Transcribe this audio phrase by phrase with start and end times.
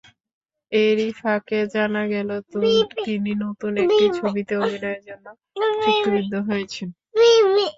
[0.71, 2.29] এরই ফাঁকে জানা গেল
[3.05, 5.25] তিনি নতুন একটি ছবিতে অভিনয়ের জন্য
[5.83, 6.87] চুক্তিবদ্ধ হয়েছেন।